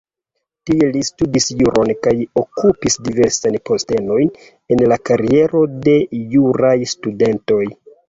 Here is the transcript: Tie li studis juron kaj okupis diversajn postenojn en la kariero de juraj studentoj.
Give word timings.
Tie 0.69 0.87
li 0.95 1.03
studis 1.09 1.49
juron 1.59 1.91
kaj 2.07 2.15
okupis 2.43 2.97
diversajn 3.09 3.59
postenojn 3.73 4.35
en 4.77 4.85
la 4.95 5.01
kariero 5.13 5.65
de 5.89 5.99
juraj 6.37 6.77
studentoj. 6.99 7.65